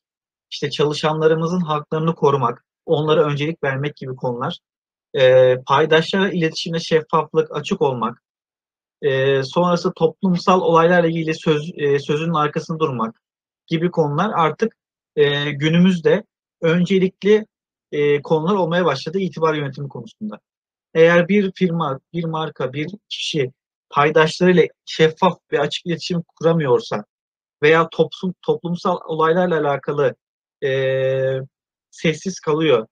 işte 0.50 0.70
çalışanlarımızın 0.70 1.60
haklarını 1.60 2.14
korumak, 2.14 2.64
onlara 2.86 3.24
öncelik 3.24 3.62
vermek 3.64 3.96
gibi 3.96 4.16
konular, 4.16 4.58
e, 5.14 5.56
paydaşlara 5.66 6.30
iletişimde 6.30 6.78
şeffaflık, 6.80 7.56
açık 7.56 7.82
olmak, 7.82 8.22
e, 9.02 9.42
sonrası 9.42 9.92
toplumsal 9.92 10.60
olaylarla 10.60 11.08
ilgili 11.08 11.34
söz, 11.34 11.72
e, 11.76 11.98
sözünün 11.98 12.34
arkasında 12.34 12.78
durmak 12.78 13.20
gibi 13.66 13.90
konular 13.90 14.30
artık 14.34 14.76
e, 15.16 15.50
günümüzde 15.50 16.24
öncelikli 16.62 17.46
e, 17.92 18.22
konular 18.22 18.54
olmaya 18.54 18.84
başladı 18.84 19.18
itibar 19.18 19.54
yönetimi 19.54 19.88
konusunda. 19.88 20.40
Eğer 20.94 21.28
bir 21.28 21.52
firma, 21.54 22.00
bir 22.12 22.24
marka, 22.24 22.72
bir 22.72 22.86
kişi 23.08 23.52
paydaşlarıyla 23.90 24.64
şeffaf 24.84 25.38
ve 25.52 25.60
açık 25.60 25.86
iletişim 25.86 26.22
kuramıyorsa 26.22 27.04
veya 27.64 27.88
toplum, 27.90 28.34
toplumsal 28.42 28.98
olaylarla 29.06 29.60
alakalı 29.60 30.14
e, 30.64 30.70
sessiz 31.90 32.40
kalıyor 32.40 32.86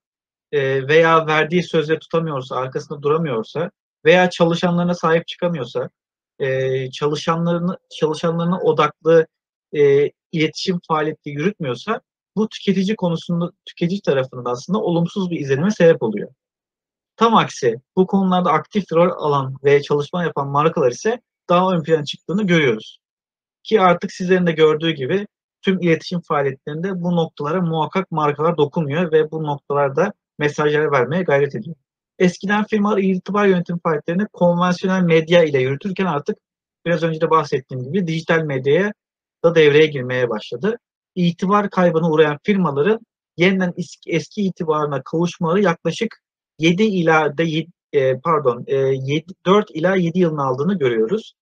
e, 0.53 0.89
veya 0.89 1.27
verdiği 1.27 1.63
sözle 1.63 1.99
tutamıyorsa, 1.99 2.57
arkasında 2.57 3.03
duramıyorsa 3.03 3.71
veya 4.05 4.31
çalışanlarına 4.31 4.95
sahip 4.95 5.27
çıkamıyorsa, 5.29 5.91
e, 6.39 6.91
çalışanlarını 6.91 7.79
çalışanlarına 8.01 8.61
odaklı 8.61 9.27
e, 9.73 10.11
iletişim 10.33 10.81
faaliyeti 10.89 11.31
yürütmüyorsa 11.31 12.01
bu 12.37 12.49
tüketici 12.49 12.97
konusunda 12.97 13.51
tüketici 13.67 14.03
tarafında 14.03 14.51
aslında 14.51 14.79
olumsuz 14.79 15.31
bir 15.31 15.41
izlenime 15.41 15.71
sebep 15.71 16.03
oluyor. 16.03 16.29
Tam 17.17 17.35
aksi 17.35 17.81
bu 17.97 18.07
konularda 18.07 18.53
aktif 18.53 18.93
rol 18.93 19.11
alan 19.11 19.57
ve 19.65 19.83
çalışma 19.83 20.25
yapan 20.25 20.49
markalar 20.49 20.91
ise 20.91 21.21
daha 21.49 21.73
ön 21.73 21.83
plana 21.83 22.05
çıktığını 22.05 22.47
görüyoruz. 22.47 23.02
Ki 23.63 23.81
artık 23.81 24.13
sizlerin 24.13 24.47
de 24.47 24.53
gördüğü 24.53 24.91
gibi 24.91 25.27
tüm 25.63 25.81
iletişim 25.81 26.21
faaliyetlerinde 26.21 27.03
bu 27.03 27.17
noktalara 27.17 27.61
muhakkak 27.61 28.11
markalar 28.11 28.57
dokunuyor 28.57 29.13
ve 29.13 29.31
bu 29.31 29.43
noktalarda 29.43 30.13
mesajlar 30.39 30.93
vermeye 30.93 31.23
gayret 31.23 31.55
ediyor. 31.55 31.77
Eskiden 32.19 32.65
firmalar 32.65 32.99
irtibar 32.99 33.47
yönetim 33.47 33.79
faaliyetlerini 33.79 34.27
konvansiyonel 34.33 35.03
medya 35.03 35.45
ile 35.45 35.61
yürütürken 35.61 36.07
artık 36.07 36.39
biraz 36.87 37.03
önce 37.03 37.21
de 37.21 37.31
bahsettiğim 37.31 37.85
gibi 37.85 38.07
dijital 38.07 38.43
medyaya 38.43 38.93
da 39.45 39.55
devreye 39.55 39.87
girmeye 39.87 40.31
başladı. 40.31 40.79
İtibar 41.15 41.71
kaybına 41.71 42.11
uğrayan 42.11 42.39
firmaların 42.43 43.01
yeniden 43.37 43.73
eski, 43.77 44.11
eski 44.11 44.43
itibarına 44.43 45.03
kavuşmaları 45.03 45.63
yaklaşık 45.63 46.23
7 46.59 46.83
ila 46.83 47.39
de 47.39 47.45
7, 47.45 47.71
e, 47.93 48.21
pardon 48.21 48.65
e, 48.67 48.77
7, 48.77 49.25
4 49.47 49.71
ila 49.71 49.97
7 49.97 50.19
yılın 50.19 50.37
aldığını 50.37 50.79
görüyoruz. 50.79 51.35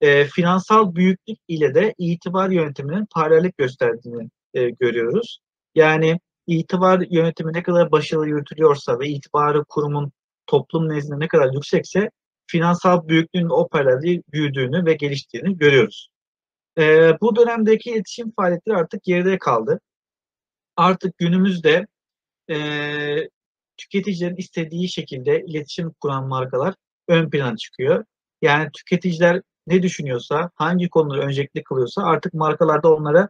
E, 0.00 0.24
finansal 0.24 0.94
büyüklük 0.94 1.38
ile 1.48 1.74
de 1.74 1.94
itibar 1.98 2.50
yönetiminin 2.50 3.06
paralellik 3.14 3.58
gösterdiğini 3.58 4.30
e, 4.54 4.70
görüyoruz. 4.70 5.38
Yani 5.74 6.20
itibar 6.46 7.04
yönetimi 7.10 7.52
ne 7.52 7.62
kadar 7.62 7.92
başarılı 7.92 8.28
yürütülüyorsa 8.28 8.98
ve 8.98 9.08
itibarı 9.08 9.64
kurumun 9.64 10.12
toplum 10.46 10.88
nezdinde 10.88 11.18
ne 11.20 11.28
kadar 11.28 11.52
yüksekse 11.54 12.10
finansal 12.46 13.08
büyüklüğün 13.08 13.48
o 13.48 13.68
paralelde 13.68 14.22
büyüdüğünü 14.32 14.86
ve 14.86 14.94
geliştiğini 14.94 15.58
görüyoruz. 15.58 16.08
E, 16.78 17.12
bu 17.20 17.36
dönemdeki 17.36 17.90
iletişim 17.90 18.32
faaliyetleri 18.36 18.76
artık 18.76 19.02
geride 19.02 19.38
kaldı. 19.38 19.80
Artık 20.76 21.18
günümüzde 21.18 21.86
e, 22.50 22.56
tüketicilerin 23.76 24.36
istediği 24.36 24.88
şekilde 24.88 25.44
iletişim 25.46 25.92
kuran 26.00 26.28
markalar 26.28 26.74
ön 27.08 27.30
plana 27.30 27.56
çıkıyor. 27.56 28.04
Yani 28.42 28.70
tüketiciler 28.72 29.42
ne 29.66 29.82
düşünüyorsa, 29.82 30.50
hangi 30.54 30.88
konuları 30.88 31.20
öncelikli 31.20 31.64
kılıyorsa 31.64 32.02
artık 32.02 32.34
markalar 32.34 32.82
da 32.82 32.94
onlara 32.94 33.28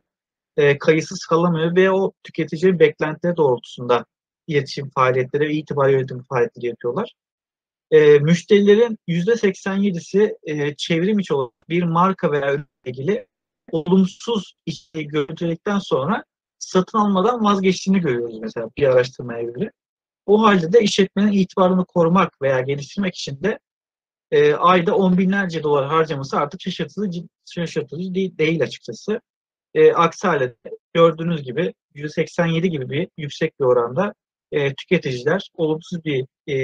e, 0.56 0.78
kayıtsız 0.78 1.26
kalamıyor 1.26 1.76
ve 1.76 1.90
o 1.90 2.12
tüketici 2.22 2.78
beklentileri 2.78 3.36
doğrultusunda 3.36 4.04
iletişim 4.46 4.90
faaliyetleri 4.90 5.48
ve 5.48 5.52
itibar 5.52 5.88
yönetimi 5.88 6.24
faaliyetleri 6.24 6.66
yapıyorlar. 6.66 7.12
E, 7.90 8.18
müşterilerin 8.18 8.98
%87'si 9.08 10.36
e, 10.42 10.74
çevrim 10.76 11.18
içi 11.18 11.34
olan 11.34 11.52
bir 11.68 11.82
marka 11.82 12.32
veya 12.32 12.66
ilgili 12.84 13.26
olumsuz 13.70 14.54
işi 14.66 15.08
görüntüledikten 15.08 15.78
sonra 15.78 16.24
satın 16.58 16.98
almadan 16.98 17.44
vazgeçtiğini 17.44 18.00
görüyoruz 18.00 18.38
mesela 18.40 18.70
bir 18.76 18.82
araştırmaya 18.82 19.42
göre. 19.42 19.72
O 20.26 20.42
halde 20.42 20.72
de 20.72 20.80
işletmenin 20.80 21.32
itibarını 21.32 21.84
korumak 21.84 22.42
veya 22.42 22.60
geliştirmek 22.60 23.14
için 23.14 23.42
de 23.42 23.58
e, 24.30 24.54
ayda 24.54 24.96
on 24.96 25.18
binlerce 25.18 25.62
dolar 25.62 25.86
harcaması 25.86 26.36
artık 26.36 26.60
şaşırtıcı, 26.60 27.22
şaşırtıcı 27.44 28.14
değil, 28.14 28.38
değil 28.38 28.62
açıkçası. 28.62 29.20
E, 29.74 29.92
aksi 29.92 30.26
halde 30.26 30.56
gördüğünüz 30.94 31.42
gibi 31.42 31.74
%87 31.94 32.66
gibi 32.66 32.90
bir 32.90 33.08
yüksek 33.18 33.60
bir 33.60 33.64
oranda 33.64 34.14
e, 34.52 34.74
tüketiciler 34.74 35.50
olumsuz 35.54 36.04
bir 36.04 36.26
e, 36.48 36.56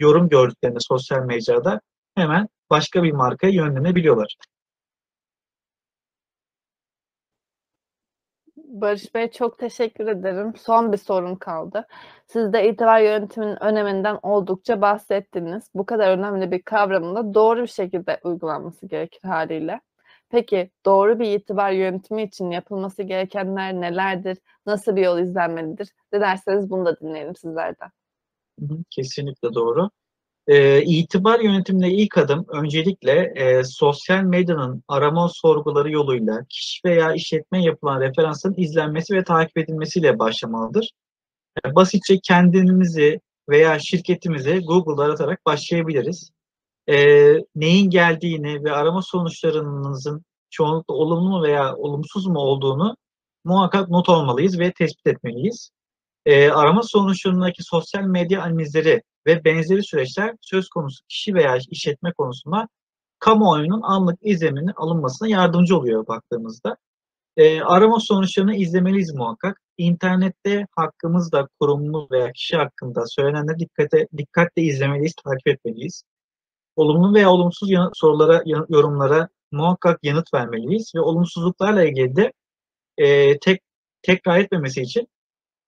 yorum 0.00 0.28
gördüklerinde 0.28 0.78
sosyal 0.80 1.24
mecrada 1.24 1.80
hemen 2.14 2.48
başka 2.70 3.02
bir 3.02 3.12
markaya 3.12 3.52
yönlenebiliyorlar. 3.52 4.36
Barış 8.64 9.14
Bey 9.14 9.30
çok 9.30 9.58
teşekkür 9.58 10.06
ederim. 10.06 10.54
Son 10.56 10.92
bir 10.92 10.96
sorum 10.96 11.38
kaldı. 11.38 11.86
Siz 12.26 12.52
de 12.52 12.68
itibar 12.68 13.00
yönetiminin 13.00 13.62
öneminden 13.62 14.18
oldukça 14.22 14.80
bahsettiniz. 14.80 15.70
Bu 15.74 15.86
kadar 15.86 16.18
önemli 16.18 16.50
bir 16.50 16.62
kavramın 16.62 17.14
da 17.14 17.34
doğru 17.34 17.62
bir 17.62 17.66
şekilde 17.66 18.20
uygulanması 18.24 18.86
gerekir 18.86 19.28
haliyle. 19.28 19.80
Peki 20.30 20.70
doğru 20.86 21.18
bir 21.18 21.38
itibar 21.38 21.70
yönetimi 21.70 22.22
için 22.22 22.50
yapılması 22.50 23.02
gerekenler 23.02 23.74
nelerdir? 23.74 24.38
Nasıl 24.66 24.96
bir 24.96 25.02
yol 25.02 25.18
izlenmelidir? 25.18 25.88
Dilerseniz 26.14 26.70
bunu 26.70 26.86
da 26.86 27.00
dinleyelim 27.00 27.36
sizlerden. 27.36 27.90
Kesinlikle 28.90 29.54
doğru. 29.54 29.90
E, 30.50 30.82
itibar 30.82 31.40
yönetiminde 31.40 31.90
ilk 31.90 32.18
adım 32.18 32.46
öncelikle 32.48 33.32
e, 33.36 33.64
sosyal 33.64 34.22
medyanın 34.22 34.82
arama 34.88 35.28
sorguları 35.28 35.90
yoluyla 35.90 36.44
kişi 36.48 36.80
veya 36.84 37.14
işletme 37.14 37.64
yapılan 37.64 38.00
referansın 38.00 38.54
izlenmesi 38.56 39.14
ve 39.14 39.24
takip 39.24 39.58
edilmesiyle 39.58 40.18
başlamalıdır. 40.18 40.90
E, 41.66 41.74
basitçe 41.74 42.18
kendimizi 42.22 43.20
veya 43.48 43.78
şirketimizi 43.78 44.58
Google'da 44.58 45.04
aratarak 45.04 45.46
başlayabiliriz. 45.46 46.30
E, 46.88 46.96
neyin 47.56 47.90
geldiğini 47.90 48.64
ve 48.64 48.72
arama 48.72 49.02
sonuçlarınızın 49.02 50.24
çoğunlukla 50.50 50.94
olumlu 50.94 51.42
veya 51.42 51.76
olumsuz 51.76 52.26
mu 52.26 52.38
olduğunu 52.38 52.96
muhakkak 53.44 53.88
not 53.88 54.08
almalıyız 54.08 54.58
ve 54.58 54.72
tespit 54.72 55.06
etmeliyiz. 55.06 55.70
E, 56.26 56.50
arama 56.50 56.82
sonuçlarındaki 56.82 57.62
sosyal 57.62 58.02
medya 58.02 58.42
analizleri 58.42 59.02
ve 59.26 59.44
benzeri 59.44 59.82
süreçler 59.82 60.36
söz 60.40 60.68
konusu 60.68 61.04
kişi 61.08 61.34
veya 61.34 61.58
işletme 61.70 62.12
konusunda 62.12 62.68
kamuoyunun 63.18 63.82
anlık 63.82 64.18
izleminin 64.22 64.72
alınmasına 64.76 65.28
yardımcı 65.28 65.76
oluyor 65.78 66.06
baktığımızda. 66.06 66.76
E, 67.36 67.60
arama 67.60 68.00
sonuçlarını 68.00 68.56
izlemeliyiz 68.56 69.14
muhakkak. 69.14 69.60
İnternette 69.78 70.66
hakkımızda 70.76 71.48
kurumumuz 71.60 72.10
veya 72.10 72.32
kişi 72.32 72.56
hakkında 72.56 73.06
söylenenleri 73.06 73.58
dikkate, 73.58 74.08
dikkatle 74.16 74.62
izlemeliyiz, 74.62 75.14
takip 75.24 75.48
etmeliyiz. 75.48 76.02
Olumlu 76.76 77.14
veya 77.14 77.30
olumsuz 77.30 77.70
yanıt, 77.70 77.92
sorulara, 77.96 78.42
yanıt, 78.46 78.70
yorumlara 78.70 79.28
muhakkak 79.52 79.98
yanıt 80.02 80.34
vermeliyiz 80.34 80.92
ve 80.96 81.00
olumsuzluklarla 81.00 81.84
ilgili 81.84 82.16
de 82.16 82.32
e, 82.98 83.38
tek 83.38 83.62
tekrar 84.02 84.38
etmemesi 84.38 84.82
için 84.82 85.08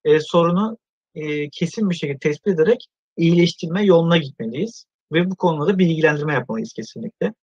e, 0.03 0.19
sorunu 0.19 0.77
e, 1.15 1.49
kesin 1.49 1.89
bir 1.89 1.95
şekilde 1.95 2.19
tespit 2.19 2.47
ederek 2.47 2.87
iyileştirme 3.17 3.83
yoluna 3.83 4.17
gitmeliyiz. 4.17 4.85
Ve 5.11 5.31
bu 5.31 5.35
konuda 5.35 5.77
bilgilendirme 5.79 6.33
yapmalıyız 6.33 6.73
kesinlikle. 6.73 7.33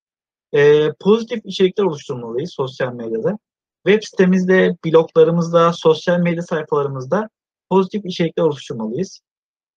E, 0.53 0.93
pozitif 1.01 1.41
içerikler 1.45 1.85
oluşturmalıyız 1.85 2.53
sosyal 2.55 2.93
medyada. 2.93 3.39
Web 3.87 4.03
sitemizde, 4.03 4.77
bloglarımızda, 4.85 5.73
sosyal 5.73 6.19
medya 6.19 6.43
sayfalarımızda 6.43 7.29
pozitif 7.71 8.05
içerikler 8.05 8.43
oluşturmalıyız. 8.43 9.21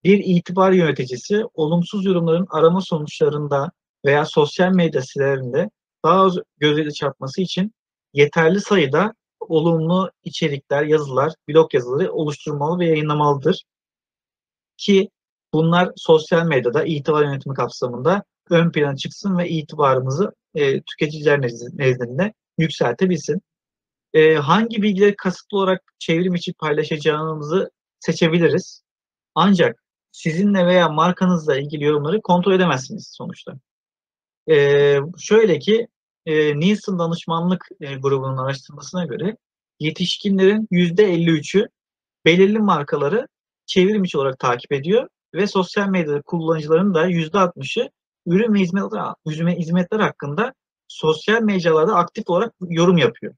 Bir 0.04 0.18
itibar 0.24 0.72
yöneticisi 0.72 1.44
olumsuz 1.54 2.04
yorumların 2.04 2.46
arama 2.50 2.80
sonuçlarında 2.80 3.70
veya 4.04 4.24
sosyal 4.24 4.72
medya 4.72 5.02
sitelerinde 5.02 5.70
daha 6.04 6.20
az 6.20 6.38
göze 6.58 6.90
çarpması 6.90 7.42
için 7.42 7.74
yeterli 8.12 8.60
sayıda 8.60 9.14
olumlu 9.40 10.10
içerikler, 10.24 10.82
yazılar, 10.82 11.32
blog 11.48 11.74
yazıları 11.74 12.12
oluşturmalı 12.12 12.78
ve 12.78 12.86
yayınlamalıdır. 12.86 13.64
Ki 14.76 15.10
bunlar 15.54 15.90
sosyal 15.96 16.46
medyada 16.46 16.84
itibar 16.84 17.24
yönetimi 17.24 17.54
kapsamında 17.54 18.22
ön 18.50 18.72
plana 18.72 18.96
çıksın 18.96 19.38
ve 19.38 19.48
itibarımızı 19.48 20.32
e, 20.54 20.82
tüketiciler 20.82 21.42
nezdinde 21.72 22.32
yükseltebilsin. 22.58 23.42
E, 24.14 24.34
hangi 24.34 24.82
bilgileri 24.82 25.16
kasıtlı 25.16 25.58
olarak 25.58 25.82
çevrim 25.98 26.34
içi 26.34 26.52
paylaşacağımızı 26.52 27.70
seçebiliriz. 28.00 28.82
Ancak 29.34 29.82
sizinle 30.12 30.66
veya 30.66 30.88
markanızla 30.88 31.56
ilgili 31.58 31.84
yorumları 31.84 32.22
kontrol 32.22 32.52
edemezsiniz 32.52 33.12
sonuçta. 33.12 33.54
E, 34.50 34.98
şöyle 35.18 35.58
ki 35.58 35.88
e, 36.26 36.60
Nielsen 36.60 36.98
danışmanlık 36.98 37.68
e, 37.80 37.94
grubunun 37.94 38.36
araştırmasına 38.36 39.04
göre 39.04 39.36
yetişkinlerin 39.80 40.68
%53'ü 40.70 41.68
belirli 42.24 42.58
markaları 42.58 43.28
çevrim 43.66 44.04
içi 44.04 44.18
olarak 44.18 44.38
takip 44.38 44.72
ediyor 44.72 45.08
ve 45.34 45.46
sosyal 45.46 45.88
medyada 45.88 46.22
kullanıcıların 46.22 46.94
da 46.94 47.08
%60'ı 47.08 47.90
ürün 48.26 48.54
ve 48.54 48.58
hizmetler, 48.58 49.14
hizmetler 49.58 50.00
hakkında 50.00 50.54
sosyal 50.88 51.42
mecralarda 51.42 51.94
aktif 51.94 52.30
olarak 52.30 52.54
yorum 52.60 52.98
yapıyor. 52.98 53.34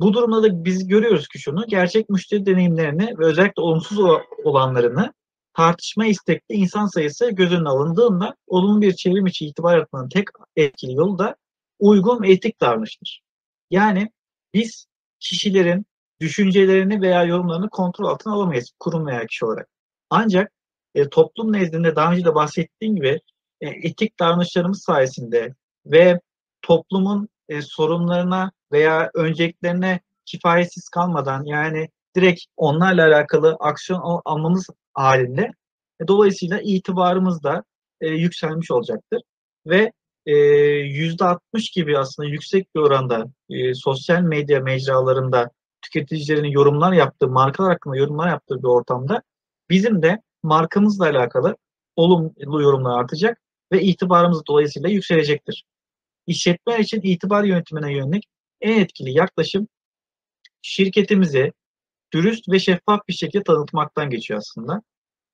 Bu 0.00 0.14
durumda 0.14 0.42
da 0.42 0.64
biz 0.64 0.88
görüyoruz 0.88 1.28
ki 1.28 1.38
şunu, 1.38 1.66
gerçek 1.66 2.08
müşteri 2.08 2.46
deneyimlerini 2.46 3.18
ve 3.18 3.24
özellikle 3.24 3.62
olumsuz 3.62 3.98
olanlarını 4.44 5.12
tartışma 5.54 6.06
istekli 6.06 6.54
insan 6.54 6.86
sayısı 6.86 7.30
göz 7.30 7.52
önüne 7.52 7.68
alındığında 7.68 8.36
olumlu 8.46 8.80
bir 8.80 8.92
çevrim 8.92 9.26
içi 9.26 9.46
itibar 9.46 9.74
yaratmanın 9.74 10.08
tek 10.08 10.28
etkili 10.56 10.94
yolu 10.94 11.18
da 11.18 11.36
uygun 11.78 12.22
ve 12.22 12.32
etik 12.32 12.60
davranıştır. 12.60 13.22
Yani 13.70 14.10
biz 14.54 14.86
kişilerin 15.20 15.86
düşüncelerini 16.20 17.00
veya 17.00 17.24
yorumlarını 17.24 17.70
kontrol 17.70 18.06
altına 18.06 18.32
alamayız 18.34 18.72
kurum 18.78 19.06
veya 19.06 19.26
kişi 19.26 19.44
olarak. 19.44 19.68
Ancak 20.10 20.52
e, 20.94 21.08
toplum 21.08 21.52
nezdinde 21.52 21.96
daha 21.96 22.12
önce 22.12 22.24
de 22.24 22.34
bahsettiğim 22.34 22.96
gibi 22.96 23.20
e, 23.60 23.68
etik 23.68 24.18
davranışlarımız 24.18 24.82
sayesinde 24.82 25.54
ve 25.86 26.20
toplumun 26.62 27.28
e, 27.48 27.62
sorunlarına 27.62 28.52
veya 28.72 29.10
önceliklerine 29.14 30.00
kifayetsiz 30.26 30.88
kalmadan 30.88 31.44
yani 31.44 31.88
direkt 32.16 32.40
onlarla 32.56 33.06
alakalı 33.06 33.56
aksiyon 33.60 34.22
almamız 34.24 34.66
halinde 34.94 35.50
e, 36.00 36.08
dolayısıyla 36.08 36.60
itibarımız 36.62 37.42
da 37.42 37.64
e, 38.00 38.08
yükselmiş 38.08 38.70
olacaktır. 38.70 39.22
Ve 39.66 39.92
yüzde 40.86 41.24
60 41.24 41.70
gibi 41.70 41.98
aslında 41.98 42.28
yüksek 42.28 42.74
bir 42.74 42.80
oranda 42.80 43.26
e, 43.50 43.74
sosyal 43.74 44.20
medya 44.20 44.60
mecralarında 44.60 45.50
tüketicilerin 45.82 46.50
yorumlar 46.50 46.92
yaptığı, 46.92 47.28
markalar 47.28 47.72
hakkında 47.72 47.96
yorumlar 47.96 48.28
yaptığı 48.28 48.58
bir 48.58 48.68
ortamda 48.68 49.22
bizim 49.70 50.02
de 50.02 50.22
markamızla 50.44 51.04
alakalı 51.04 51.56
olumlu 51.96 52.62
yorumlar 52.62 52.98
artacak 53.00 53.40
ve 53.72 53.82
itibarımız 53.82 54.42
dolayısıyla 54.48 54.88
yükselecektir. 54.88 55.64
İşletmeler 56.26 56.78
için 56.78 57.00
itibar 57.02 57.44
yönetimine 57.44 57.92
yönelik 57.92 58.24
en 58.60 58.80
etkili 58.80 59.10
yaklaşım 59.18 59.68
şirketimizi 60.62 61.52
dürüst 62.12 62.48
ve 62.48 62.58
şeffaf 62.58 63.00
bir 63.08 63.12
şekilde 63.12 63.42
tanıtmaktan 63.42 64.10
geçiyor 64.10 64.38
aslında. 64.38 64.82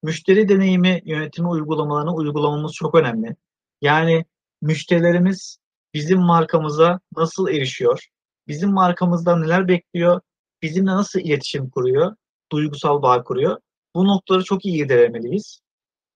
Müşteri 0.03 0.49
deneyimi 0.49 1.03
yönetimi 1.05 1.49
uygulamalarını 1.49 2.15
uygulamamız 2.15 2.73
çok 2.73 2.95
önemli. 2.95 3.37
Yani 3.81 4.25
müşterilerimiz 4.63 5.59
bizim 5.95 6.19
markamıza 6.21 7.01
nasıl 7.17 7.49
erişiyor? 7.49 8.09
Bizim 8.49 8.71
markamızdan 8.73 9.43
neler 9.43 9.69
bekliyor? 9.69 10.21
Bizimle 10.63 10.91
nasıl 10.91 11.21
iletişim 11.21 11.71
kuruyor? 11.71 12.17
Duygusal 12.53 13.03
bağ 13.03 13.25
kuruyor? 13.25 13.59
Bu 13.95 14.05
noktaları 14.09 14.45
çok 14.45 14.65
iyi 14.65 14.85
irdelemeliyiz. 14.85 15.61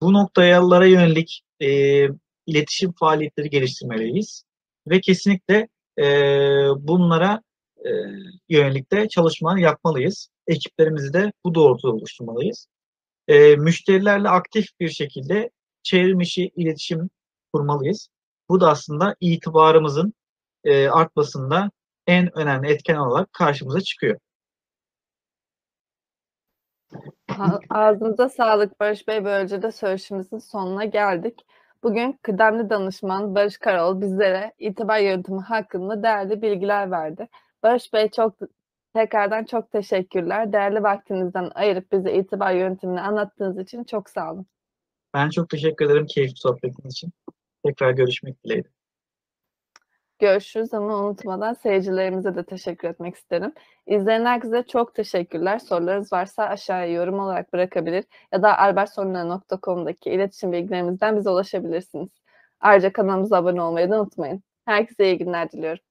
Bu 0.03 0.13
noktalara 0.13 0.87
yönelik 0.87 1.43
e, 1.61 1.69
iletişim 2.47 2.93
faaliyetleri 2.93 3.51
geliştirmeliyiz. 3.51 4.45
Ve 4.89 5.01
kesinlikle 5.01 5.69
e, 5.99 6.05
bunlara 6.79 7.43
e, 7.79 7.91
yönelik 8.49 8.93
de 8.93 9.09
çalışmalar 9.09 9.57
yapmalıyız. 9.57 10.29
Ekiplerimizi 10.47 11.13
de 11.13 11.33
bu 11.45 11.55
doğrultuda 11.55 11.93
oluşturmalıyız. 11.93 12.69
E, 13.29 13.57
müşterilerle 13.57 14.29
aktif 14.29 14.67
bir 14.81 14.89
şekilde 14.89 15.51
çevrim 15.83 16.21
içi 16.21 16.51
iletişim 16.57 17.11
kurmalıyız. 17.53 18.09
Bu 18.49 18.61
da 18.61 18.71
aslında 18.71 19.17
itibarımızın 19.21 20.15
e, 20.65 20.89
artmasında 20.89 21.71
en 22.07 22.39
önemli 22.39 22.73
etken 22.73 22.97
olarak 22.97 23.33
karşımıza 23.33 23.81
çıkıyor. 23.81 24.19
Ağzınıza 27.70 28.28
sağlık 28.28 28.80
Barış 28.80 29.09
Bey. 29.09 29.24
Böylece 29.24 29.62
de 29.62 29.72
söyleşimizin 29.72 30.38
sonuna 30.38 30.85
geldik. 30.85 31.46
Bugün 31.83 32.18
kıdemli 32.22 32.70
danışman 32.70 33.35
Barış 33.35 33.59
Karol 33.59 34.00
bizlere 34.00 34.52
itibar 34.59 34.98
yöntemi 34.98 35.40
hakkında 35.40 36.02
değerli 36.02 36.42
bilgiler 36.42 36.90
verdi. 36.90 37.28
Barış 37.62 37.92
Bey 37.92 38.11
çok 38.11 38.35
tekrardan 38.94 39.44
çok 39.44 39.70
teşekkürler. 39.70 40.52
Değerli 40.52 40.83
vaktinizden 40.83 41.50
ayırıp 41.54 41.92
bize 41.92 42.14
itibar 42.14 42.52
yöntemini 42.52 43.00
anlattığınız 43.00 43.59
için 43.59 43.85
çok 43.85 44.11
sağ 44.11 44.33
olun. 44.33 44.46
Ben 45.14 45.30
çok 45.30 45.48
teşekkür 45.48 45.87
ederim 45.87 46.07
keyifli 46.07 46.37
sohbetiniz 46.37 46.92
için. 46.92 47.12
Tekrar 47.64 47.90
görüşmek 47.90 48.44
dileğiyle. 48.44 48.68
Görüşürüz 50.18 50.74
ama 50.74 50.96
unutmadan 50.96 51.53
seyircilerimize 51.53 52.35
de 52.35 52.44
teşekkür 52.44 52.88
etmek 52.88 53.14
isterim. 53.14 53.53
İzleyen 53.87 54.24
herkese 54.24 54.62
çok 54.62 54.94
teşekkürler. 54.94 55.59
Sorularınız 55.59 56.12
varsa 56.12 56.44
aşağıya 56.44 56.92
yorum 56.92 57.18
olarak 57.18 57.53
bırakabilir 57.53 58.05
ya 58.33 58.42
da 58.42 58.59
albertsorunlar.com'daki 58.59 60.11
iletişim 60.11 60.53
bilgilerimizden 60.53 61.16
bize 61.16 61.31
ulaşabilirsiniz. 61.31 62.09
Ayrıca 62.61 62.92
kanalımıza 62.92 63.37
abone 63.37 63.62
olmayı 63.62 63.90
da 63.90 64.00
unutmayın. 64.00 64.42
Herkese 64.64 65.07
iyi 65.07 65.18
günler 65.18 65.53
diliyorum. 65.53 65.85